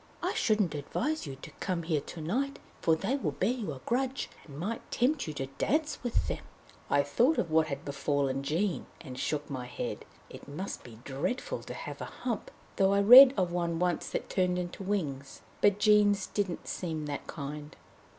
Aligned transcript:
I 0.23 0.33
shouldn't 0.33 0.73
advise 0.73 1.27
you 1.27 1.35
to 1.43 1.51
come 1.59 1.83
here 1.83 2.01
to 2.01 2.21
night, 2.21 2.57
for 2.81 2.95
they 2.95 3.17
will 3.17 3.33
bear 3.33 3.51
you 3.51 3.71
a 3.71 3.81
grudge, 3.85 4.31
and 4.47 4.57
might 4.57 4.81
tempt 4.89 5.27
you 5.27 5.33
to 5.35 5.45
dance 5.59 5.99
with 6.01 6.27
them!" 6.27 6.43
I 6.89 7.03
thought 7.03 7.37
of 7.37 7.51
what 7.51 7.67
had 7.67 7.85
befallen 7.85 8.41
Jean, 8.41 8.87
and 8.99 9.19
shook 9.19 9.47
my 9.47 9.67
head. 9.67 10.05
It 10.27 10.47
must 10.47 10.83
be 10.83 10.97
dreadful 11.03 11.59
to 11.61 11.75
have 11.75 12.01
a 12.01 12.05
hump, 12.05 12.49
though 12.77 12.93
I 12.93 12.99
read 13.01 13.35
of 13.37 13.51
one 13.51 13.77
once 13.77 14.09
that 14.09 14.27
turned 14.27 14.57
into 14.57 14.81
wings. 14.81 15.43
But 15.61 15.77
Jean's 15.77 16.25
didn't 16.25 16.67
seem 16.67 17.05
that 17.05 17.27
kind. 17.27 17.75